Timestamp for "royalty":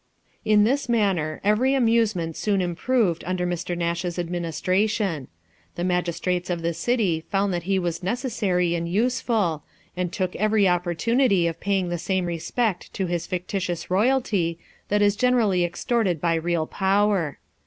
13.91-14.57